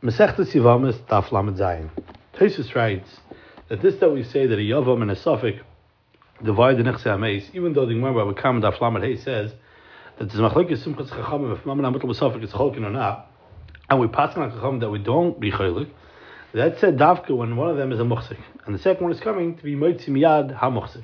[0.00, 1.90] Masechtas Yivamis Daf Lamed Zayin.
[2.34, 3.18] Tosus writes
[3.68, 5.58] that this that we say that a Yavam and a Safek
[6.40, 9.52] divide the Nechse Ameis, even though the Gemara with Kam Daf Lamed Hay says
[10.20, 13.28] that the Machlekes Simchas Chachamim if Maman Amutal Safek is Cholkin or not,
[13.90, 15.90] and we pass on Chachamim that we don't be Cholik,
[16.54, 19.18] that said Davka when one of them is a Muchsik, and the second one is
[19.18, 21.02] coming to be Moitzi Miyad Ha Muchsik.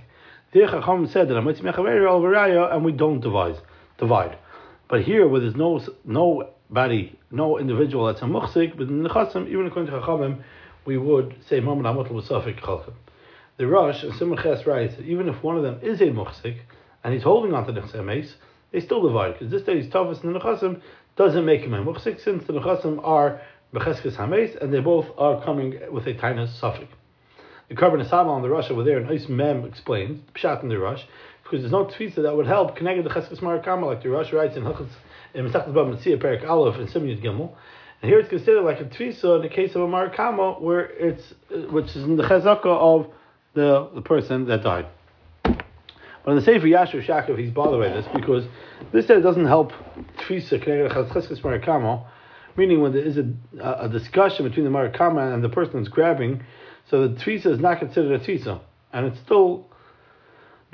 [0.53, 3.59] There Chachamim said that a Moitzi Varaya, and we don't divide.
[3.99, 4.39] divide.
[4.89, 9.09] But here, where there's no no body, no individual that's a muhsik, but in the
[9.09, 10.43] chasim, even according to Chachamim,
[10.85, 12.93] we would say Maman Amatul Wasafik Chalkim.
[13.57, 16.59] The Rosh and Simon Ches writes that even if one of them is a muhsik
[17.03, 18.35] and he's holding on to the Nechsemes,
[18.73, 20.81] they still divide because this day he's toughest in the Nechasim
[21.17, 23.41] doesn't make him a muhsik since the Nechasim are
[23.73, 26.93] Becheskes Hames and they both are coming with a tiny suffix.
[27.69, 30.79] The Karban Asama and the Rosh over there, and Ice Mem explains, Pshat in the
[30.79, 31.03] Rosh,
[31.45, 34.57] because there's no tefisa that would help connect the Cheskes Marakama, like the Rosh writes
[34.57, 34.89] in Hilchas
[35.35, 37.55] in Masechtas Bava Metzia Perik Aleph and Simon Gimel.
[38.01, 41.35] And here it's considered like a tefisa in the case of a Marakama, where it's
[41.71, 43.11] which is in the chazaka of
[43.53, 44.87] the the person that died.
[45.43, 48.47] But in the Sefer Yashar Shakov, he's bothered by this because
[48.93, 49.73] this said doesn't help
[50.19, 52.07] tefisa connect the Cheskes Marakama,
[52.57, 56.43] meaning when there is a, a discussion between the Marakama and the person that's grabbing,
[56.89, 58.61] so the tefisa is not considered a tefisa,
[58.95, 59.69] and it's still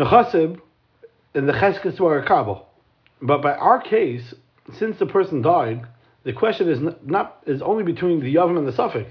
[0.00, 0.60] nechasib
[1.34, 2.64] in the Cheskes Marakama.
[3.22, 4.34] But by our case,
[4.78, 5.86] since the person died,
[6.24, 9.08] the question is not is only between the Yavam and the Safek,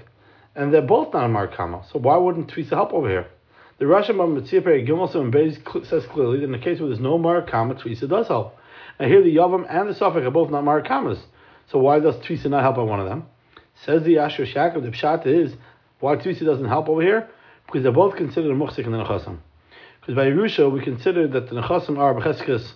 [0.54, 1.90] and they're both not a Markama.
[1.92, 3.26] So why wouldn't Tvisa help over here?
[3.78, 7.18] The Russian Mitzvah Gimel and Beis says clearly that in the case where there's no
[7.18, 8.56] Markama, Tvisa does help.
[8.98, 11.20] And here the Yavam and the Safek are both not Markamas.
[11.70, 13.26] So why does Tvisa not help on one of them?
[13.84, 15.54] Says the Ashur Shakab, the Pshat is
[16.00, 17.28] why Tvisa doesn't help over here?
[17.66, 19.38] Because they're both considered a Muchsik and the Nechasim.
[20.00, 22.72] Because by Yerusha, we consider that the Nechasim are Becheskes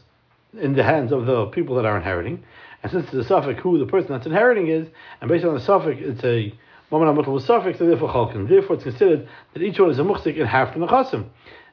[0.61, 2.45] in the hands of the people that are inheriting.
[2.83, 4.89] And since it's a suffix who the person that's inheriting is,
[5.21, 6.55] and based on the suffix, it's a
[6.91, 8.49] moment on with suffix, so therefore chalkin.
[8.49, 11.27] Therefore, it's considered that each one is a muhsik in half the nechasim.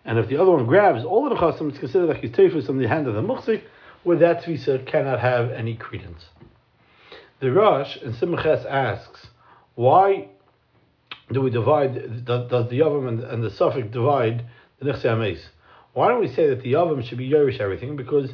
[0.05, 2.77] And if the other one grabs all the nechasim, it's considered like he's tefus on
[2.77, 3.63] the hand of the muhsik,
[4.03, 6.25] where that tvisa cannot have any credence.
[7.39, 9.27] The Rosh in Simches asks,
[9.75, 10.29] why
[11.31, 14.45] do we divide, does, the Yavam and, the suffix divide
[14.81, 17.95] Why don't we say that the Yavam should be Yerush everything?
[17.95, 18.29] Because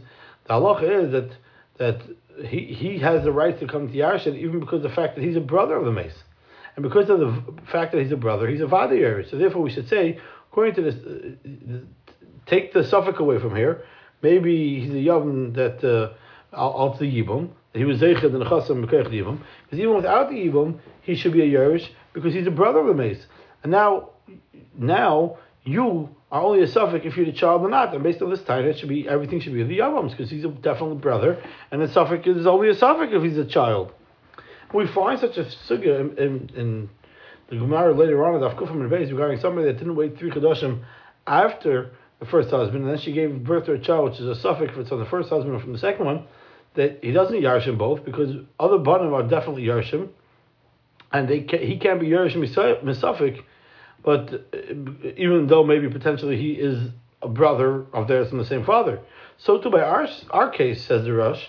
[0.46, 1.31] the halacha is that
[1.78, 2.02] that
[2.46, 5.24] he, he has the right to come to Yarshan even because of the fact that
[5.24, 6.24] he's a brother of the mace.
[6.75, 9.31] And because of the fact that he's a brother, he's a Vada Yerush.
[9.31, 10.19] So therefore we should say,
[10.52, 11.80] according to this, uh,
[12.46, 13.84] take the suffix away from here.
[14.22, 16.13] Maybe he's a Yavim that uh,
[16.56, 19.40] al the Yibum, he was Zeichad and Chasam Mekech Yibum.
[19.63, 22.88] Because even without the Yibum, he should be a Yerush because he's a brother of
[22.88, 23.25] the mace.
[23.63, 24.09] And now,
[24.78, 27.94] now you are only a suffix if you're the child or not.
[27.94, 30.44] And based on this time, it should be everything should be the Yavams because he's
[30.44, 33.94] a definitely brother, and the suffix is only a suffix if he's a child.
[34.74, 36.90] We find such a sugya in, in, in
[37.50, 40.84] the Gemara later on at Afkufim and Beis regarding somebody that didn't wait three Kedoshim
[41.26, 44.36] after the first husband, and then she gave birth to a child, which is a
[44.36, 46.26] suffix if it's on the first husband or from the second one,
[46.74, 50.10] that he doesn't yarshim both because other banim are definitely yarshim,
[51.14, 52.44] and they can, he can't be yarshim
[52.84, 53.44] misafik
[54.03, 56.90] but uh, even though maybe potentially he is
[57.22, 59.00] a brother of theirs from the same father.
[59.38, 61.46] So too by our, our case, says the Rosh,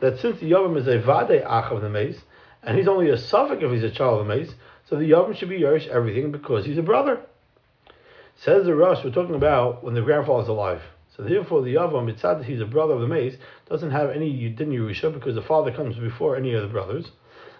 [0.00, 2.20] that since the Yavam is a Vade Ach of the maze,
[2.62, 4.54] and he's only a suffix if he's a child of the maze,
[4.88, 7.20] so the Yavam should be Yerush everything because he's a brother.
[8.36, 10.82] Says the Rosh, we're talking about when the grandfather is alive.
[11.16, 13.36] So therefore, the Yavam, it's sad that he's a brother of the maze,
[13.68, 17.10] doesn't have any Din Yerusha because the father comes before any of the brothers.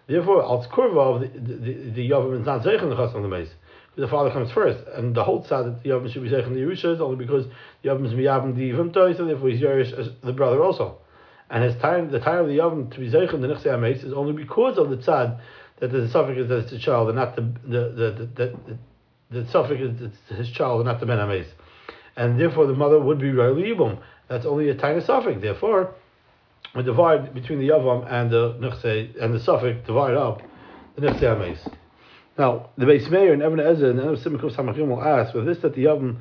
[0.06, 3.50] Therefore, Al Kurva, the, the, the Yavam is not Zeichen the Chasam of the maze
[4.00, 4.86] the father comes first.
[4.88, 7.46] And the whole tzad that the Yavam should be saying the Yerusha only because
[7.82, 10.98] the Yavam is Miyavam the Yivim so therefore he's Yerush the brother also.
[11.50, 14.12] And his time, the time of the Yavam to be Zeichen the Nechse Ameis is
[14.12, 15.38] only because of the tzad
[15.78, 18.58] that the suffix is that it's the child and not the the the the,
[19.30, 21.46] the, the suffix is his child and not the Ben Ameis.
[22.16, 24.00] And therefore the mother would be Riley Yibum.
[24.28, 25.40] That's only a tiny suffix.
[25.40, 25.94] Therefore,
[26.74, 30.42] we divide between the Yavam and the Nechse and the suffix divide up
[30.96, 31.58] the Nechse Ameis.
[32.41, 35.59] Now, the Beis Meir and Even HaEzer and Evan Simchus Samachim will ask, with this
[35.59, 36.21] that the Yavim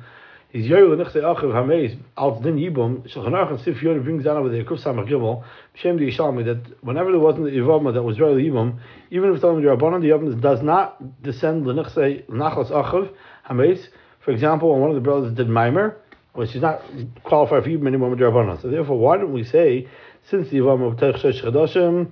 [0.52, 4.50] is Yoel Nechse Achiv Hameis als Din Yibum, Shulchan and Sif Yoni brings down over
[4.50, 8.20] the Kuf Samach Gimel, Shem the Yerushalmi, that whenever there wasn't the Yavama that was
[8.20, 8.80] really Yibum,
[9.10, 13.14] even if it's only the Yavim does not descend the Nechse Nachlas Achiv
[13.48, 13.88] Hameis.
[14.22, 15.94] For example, when one of the brothers did Maimer,
[16.34, 16.82] which is not
[17.22, 19.88] qualified for Yibum anymore So therefore, why don't we say,
[20.28, 22.10] since the Yavama of Tech Shesh Chadashim,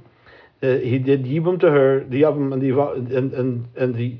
[0.62, 4.16] uh, he did yibum to her, the yavam and the and and, and the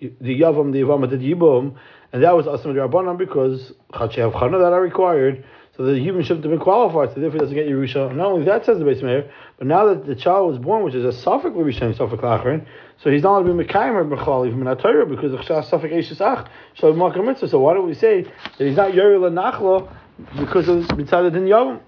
[0.00, 1.76] the yavam the yavam did yibum,
[2.12, 5.44] and that was asam rabbanan because chachev chana that are required.
[5.76, 8.16] So the yibum shouldn't have been qualified, so therefore he doesn't get Yerusha.
[8.16, 10.94] Not only that says the Beis Meir, but now that the child was born, which
[10.94, 12.66] is a suffix Rishon suffix Lacharin,
[13.02, 15.92] So he's not allowed to be Mekaimer B'chal, even in Torah, because of Chashas Safik
[15.92, 17.36] Eishis Ach, Shalom.
[17.46, 19.92] So why don't we say that he's not Yeril Nachlo
[20.38, 21.80] because of Mitzvah Din Yom?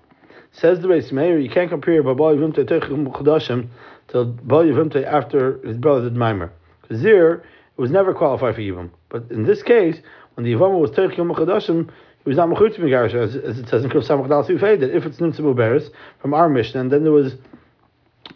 [0.60, 3.68] Says the Beis Meir, you can't compare Babal Yivimte Teichim Chudashim
[4.08, 6.50] to Babal Yivimte after his brother did Maimer.
[6.82, 7.44] Because there, it
[7.76, 8.90] was never qualified for Yivim.
[9.08, 10.00] But in this case,
[10.34, 11.88] when the Yivama was Teichim Chudashim,
[12.24, 14.94] he was not Mechutz Megarish, as, as it says in Kuf Samach Dal Sifei, that
[14.94, 15.90] if it's Nimtza Muberes
[16.20, 17.36] from our mission, and then there was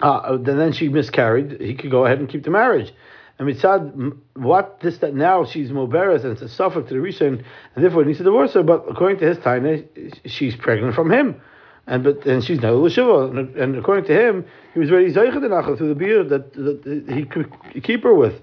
[0.00, 2.92] uh, then, then she miscarried, he could go ahead and keep the marriage.
[3.38, 7.44] And mitzad, what this that now she's moberes and it's a suffix to the Rishon,
[7.75, 8.62] and therefore he needs to divorce her.
[8.62, 9.88] But according to his time,
[10.26, 11.40] she's pregnant from him,
[11.87, 13.31] and but and she's now l'shiva.
[13.37, 17.25] And, and according to him, he was ready to through the beard that, that he
[17.25, 17.52] could
[17.82, 18.40] keep her with.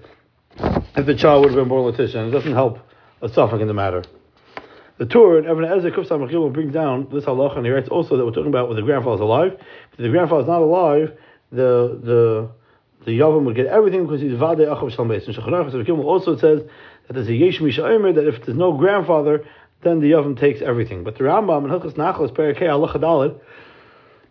[0.96, 2.78] If the child would have been born Letitia, and it doesn't help
[3.22, 4.02] a suffix in the matter.
[4.98, 8.18] The Tur and Even HaEzer Kuf Samachil brings down this halacha, and he writes also
[8.18, 9.56] that we're talking about when the grandfather is alive.
[9.92, 11.16] If the grandfather is not alive,
[11.50, 12.50] the the
[13.06, 15.26] the Yavam would get everything because he's Vade Achav Shalom Beis.
[15.26, 16.62] And Shachanach also says
[17.06, 19.46] that there's a Yesh Misha that if there's no grandfather,
[19.82, 21.04] then the Yavam takes everything.
[21.04, 23.40] But the Rambam in Hilchas Nachlas Perakei Halacha Dalet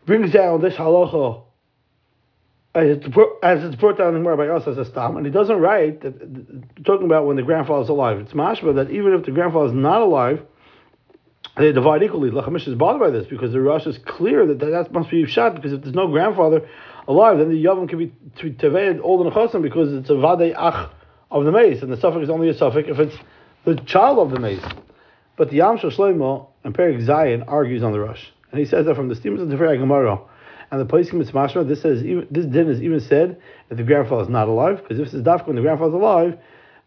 [0.06, 1.44] brings down this halacha
[2.75, 3.00] as
[3.63, 7.06] it's, brought down in by us as a stam, and he doesn't write that talking
[7.06, 8.19] about when the grandfather is alive.
[8.19, 10.42] It's mashma that even if the grandfather is not alive,
[11.57, 12.30] they divide equally.
[12.30, 15.56] Lachamish is bothered by this because the Rosh is clear that that must be shot
[15.56, 16.68] because if there's no grandfather,
[17.07, 20.92] alive, then the Yavam can be Teved all the Nechosim because it's a Vade Ach
[21.31, 23.18] of the mace, and the suffix is only a suffix if it's
[23.66, 24.63] the child of the mace.
[25.40, 28.26] But the Yam Shlomo and Perik Zion argues on the Rosh.
[28.52, 30.20] And he says that from the steamers of the Ferei Gemara.
[30.70, 31.66] And the place is mashma.
[31.66, 35.00] This says even, this din is even said if the grandfather is not alive, because
[35.00, 36.38] if this is dafka when the grandfather is alive,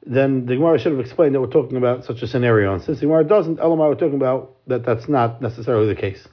[0.05, 2.75] then the Gemara should have explained that we're talking about such a scenario.
[2.75, 6.29] And since the Gemara doesn't, Elamai we're talking about that that's not necessarily the case.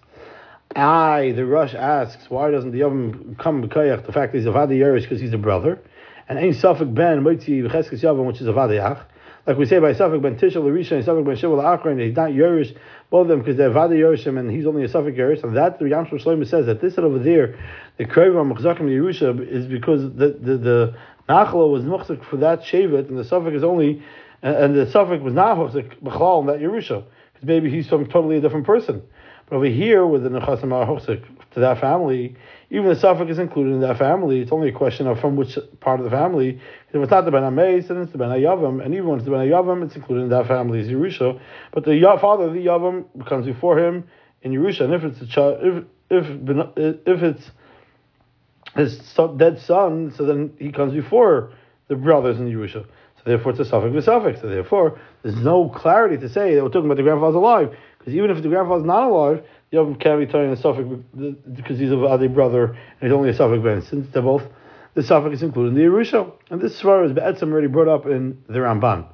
[0.75, 4.51] I, the Rosh asks, why doesn't the Yavam come B'kayach, the fact that he's a
[4.51, 5.79] Vadi Yerush because he's a brother,
[6.27, 9.05] and Ein Safik Ben Moitzi B'cheskes Yavam, which is a Vadi Ach,
[9.47, 12.31] like we say by Safik Ben Tishal Larisha and Safik Ben Shiva La'achron, he's not
[12.31, 12.75] Yerush,
[13.09, 15.79] both of them because they're Vadi Yerushim and he's only a Safik Yerush, and that
[15.79, 17.57] the Yamshur Shlomo says that this over there,
[17.97, 20.97] the Krevam Mechzakim Yerusha, is because the, the, the
[21.27, 24.03] Nachla was Muchzik for that Shevet, and the Safik is only,
[24.41, 27.03] and the Safik was not Muchzik B'chal in that Yerusha,
[27.33, 29.01] because maybe he's from totally a different person.
[29.51, 32.35] Over here, with the Nechasim HaHochsik to that family,
[32.69, 34.41] even the suffix is included in that family.
[34.41, 36.59] It's only a question of from which part of the family.
[36.89, 39.31] If it's not the Ben Ameis, then it's the Ben and even when it's the
[39.31, 41.39] Ben Yavam, it's included in that family, Yerusha.
[41.71, 44.07] But the father of the Yavam comes before him
[44.43, 46.25] in Yerusha, and if it's a child, if if
[47.07, 47.51] if it's
[48.75, 48.99] his
[49.37, 51.51] dead son, so then he comes before
[51.87, 52.85] the brothers in Yerusha.
[53.17, 54.41] So therefore, it's a suffix with suffix.
[54.41, 57.75] So therefore, there's no clarity to say that we're talking about the grandfather's alive.
[57.99, 60.87] Because even if the grandfather's not alive, Yavam can't be turning a suffix
[61.53, 63.81] because he's a brother and he's only a suffix ben.
[63.83, 64.43] Since they're both,
[64.95, 66.31] the suffix is included in the Yerusha.
[66.49, 69.05] And this Svara is Be'etzim already brought up in the Ramban.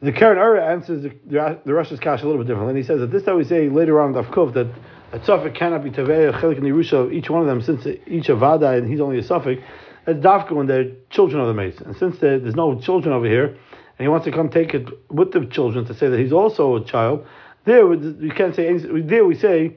[0.00, 2.70] The Keren Orah answers the, the, the cash a little bit differently.
[2.70, 4.68] And he says that this that we say later on in Dafkuf that
[5.12, 8.36] a suffix cannot be Taveh, Chelik, and Yerusha, each one of them, since each a
[8.36, 9.62] Vada and he's only a suffix,
[10.06, 11.80] it's Dafka when they're children of the mace.
[11.80, 15.32] And since there's no children over here, and he wants to come take it with
[15.32, 17.26] the children to say that he's also a child,
[17.64, 19.76] there we can't say there we say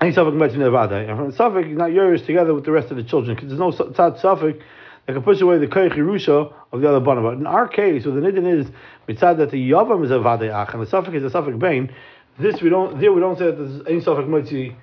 [0.00, 0.96] any suffix mitzvah nevada.
[0.96, 3.70] And from suffix not yours together with the rest of the children because there's no
[3.70, 4.62] tzad suffix
[5.06, 7.22] that can push away the yerusha of the other bana.
[7.22, 8.66] But in our case, what the nidin is
[9.08, 11.94] mitzad that the yavam is a vadayach and the suffix is a suffix bain.
[12.38, 14.76] This we don't there we don't say that there's any suffix mitzvah.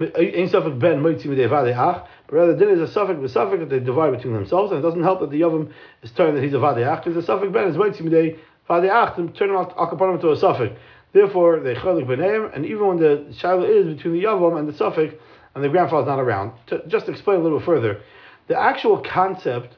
[0.00, 3.78] Ein suffix ben midei vadayach, but rather din is a suffix with suffix that they
[3.78, 6.56] divide between themselves, and it doesn't help that the yavam is telling that he's a
[6.56, 8.38] vadayach because the suffix ben is midei
[8.68, 10.74] vadayach to turn him out, akapanim to a suffix.
[11.14, 14.76] Therefore, they chalik b'neim, and even when the shiloh is between the yavam and the
[14.76, 15.14] suffix,
[15.54, 16.52] and the grandfather's not around.
[16.66, 18.00] To just explain a little further,
[18.48, 19.76] the actual concept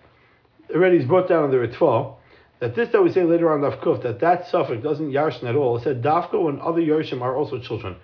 [0.74, 2.14] already is brought down in the Ritva,
[2.60, 5.76] that this that we say later on Dafkuf, that that suffix doesn't yarshin at all.
[5.76, 7.96] It said Dafka and other Yershim are also children.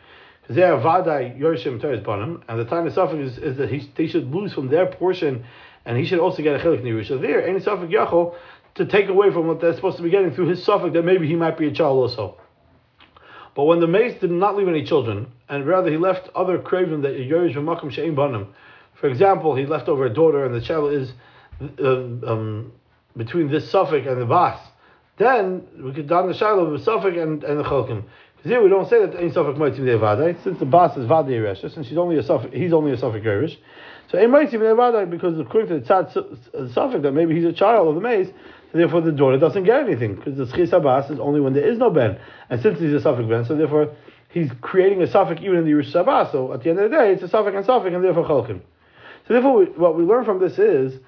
[0.43, 3.71] Because they are Vadai Yershim Teres Banim, and the time the suffix is, is that
[3.71, 5.47] he, they should lose from their portion,
[5.87, 7.09] and he should also get a Chilik Nirusha.
[7.09, 8.35] So there, any suffix Yachol,
[8.75, 11.27] to take away from what they're supposed to be getting through his suffix, that maybe
[11.27, 12.37] he might be a child also.
[13.55, 17.03] But when the mace did not leave any children, and rather he left other craven
[17.03, 18.55] that Yerish Makam Shein Banim.
[18.95, 21.13] For example, he left over a daughter, and the child is
[21.79, 22.73] uh, um,
[23.17, 24.59] between this suffix and the bas.
[25.19, 28.05] Then we could don the shiloh with suffix and, and the cholkim.
[28.37, 31.07] Because here we don't say that any suffix might be vadai, since the bas is
[31.07, 33.57] vadai yeresh, and she's only a suffix, he's only a suffix yeresh.
[34.11, 37.53] So it might be vadai because according to the tzad suffix that maybe he's a
[37.53, 38.29] child of the mace,
[38.81, 41.79] therefore the daughter doesn't get anything because the schis abbas is only when there is
[41.79, 42.19] no ben,
[42.51, 43.95] and since he's a suffix ben, so therefore
[44.33, 47.13] he's creating a suffix even in the Yerush So at the end of the day,
[47.13, 48.61] it's a suffix and suffix, and therefore cholkim.
[49.29, 50.99] So therefore, we, what we learn from this is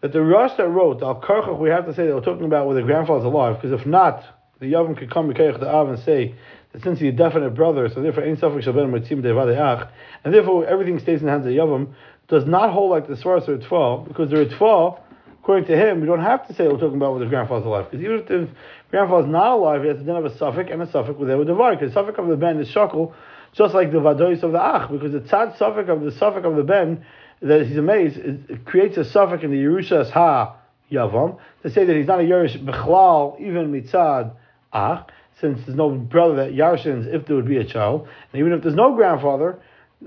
[0.00, 2.66] that the Rosh that wrote Al Karchach, we have to say that we're talking about
[2.66, 4.24] whether the grandfather's alive, because if not,
[4.58, 6.34] the Yavam could come to the Av and say
[6.72, 9.90] that since he's a definite brother, so therefore ain't suffix shabben mitzim devadeach,
[10.24, 11.92] and therefore everything stays in the hands of Yavam,
[12.28, 15.00] does not hold like the Svaras or because the Ritva,
[15.42, 17.90] according to him, we don't have to say we're talking about whether the grandfather's alive,
[17.90, 18.48] because even if the
[18.90, 21.44] grandfather's not alive, he has to then have a suffix and a suffix with the
[21.44, 23.14] Devar, because the suffix of the Ben is shakel,
[23.52, 26.56] just like the Vadois of the Ach, because the tzad suffix of the suffix of
[26.56, 27.04] the Ben
[27.42, 30.56] that he's amazed, it creates a suffix in the Yerushas Ha
[30.92, 34.32] Yavam to say that he's not a Yerush Bechlal, even Mitzad
[34.72, 35.06] Ach,
[35.40, 38.62] since there's no brother that Yarshins if there would be a child, and even if
[38.62, 39.58] there's no grandfather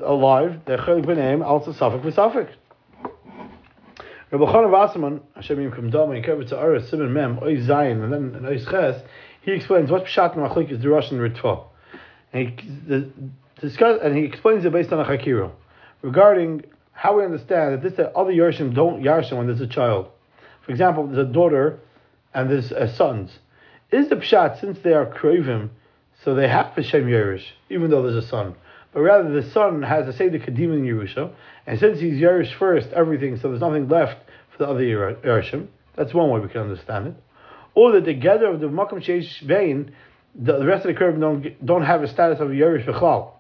[0.04, 2.54] alive, the Chelik B'Neim also suffix for suffix.
[4.34, 9.00] Rabbi Chana Hashem Kovetz He'aros, Simon Mem, Oy Zayin, and then in Oy Ches,
[9.42, 11.66] he explains what Pshat Machlik is the Russian Ritva.
[12.34, 13.10] And he, the,
[13.62, 15.52] discuss, and he explains it based on a Chakiro
[16.02, 16.64] regarding
[16.94, 20.08] how we understand that this that other Yarshim don't Yarshim when there's a child.
[20.66, 21.80] For example, there's a daughter
[22.34, 23.38] and there's uh, sons.
[23.92, 25.70] Is the Pshat, since they are Kravim,
[26.24, 28.56] so they have Hashem Yerush, even though there's a son.
[28.94, 31.32] But rather, the son has a Seder Kadim in Yerusha,
[31.66, 34.18] and since he's Yerush first, everything, so there's nothing left
[34.52, 35.68] for the other Yerushim.
[35.96, 37.16] That's one way we can understand it.
[37.76, 39.94] Or that together of the Makam Sheish Bain,
[40.36, 43.32] the, rest of the curve don't, don't have a status of Yerush Bechlal.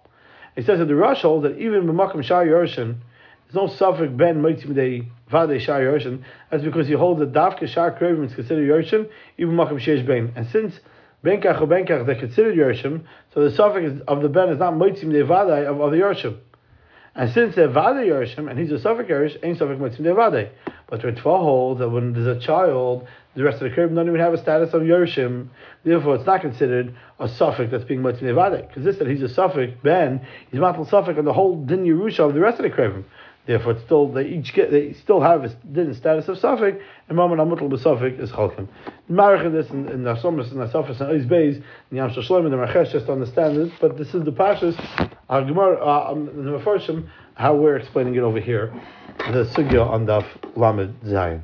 [0.55, 2.97] It says that the Rosh holds that even B'makam Shah Yerushim,
[3.53, 4.73] there's no suffix ben moitzim
[5.29, 6.23] vade shar yorshin.
[6.49, 10.33] That's because he holds that dafka shar krovim is considered yorshin, even makam sheish ben.
[10.35, 10.79] And since
[11.23, 13.03] benkach or benkach they're considered yorshim,
[13.33, 16.37] so the suffix of the ben is not moitzim de vade of other yorshim.
[17.15, 20.51] And since they're vade yorshim and he's a suffix yorsh, ain't suffix moitzim de vade.
[20.87, 24.19] But Ritva holds that when there's a child, the rest of the curve don't even
[24.19, 25.47] have a status of yorshim.
[25.83, 28.67] Therefore, it's not considered a suffix that's being moitzim de vade.
[28.67, 32.19] Because this that he's a suffix ben, he's matal suffix on the whole din yerusha
[32.19, 33.05] of the rest of the curve.
[33.45, 37.17] Therefore, it's still they each get they still have a din status of suffix, and
[37.17, 38.67] moment amutal b'suffix is chalkim.
[39.09, 42.45] Marach this in, in the Somas and the Safas and Ois Beis, and Yam Shloim
[42.45, 44.77] and the Marchesh just understand it, but this is the Pashas,
[45.29, 48.73] our Gemara, uh, um, the Mefarshim, how we're explaining it over here,
[49.17, 51.43] the Sugya on Daf Lamed Zayin.